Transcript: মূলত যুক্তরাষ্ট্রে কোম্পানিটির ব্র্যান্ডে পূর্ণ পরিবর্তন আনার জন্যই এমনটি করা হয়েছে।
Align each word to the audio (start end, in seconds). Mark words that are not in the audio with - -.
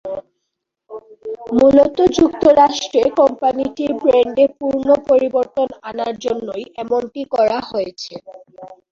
মূলত 1.57 1.97
যুক্তরাষ্ট্রে 2.17 3.01
কোম্পানিটির 3.19 3.91
ব্র্যান্ডে 4.01 4.45
পূর্ণ 4.57 4.87
পরিবর্তন 5.09 5.67
আনার 5.89 6.13
জন্যই 6.25 6.63
এমনটি 6.81 7.21
করা 7.33 7.57
হয়েছে। 7.69 8.13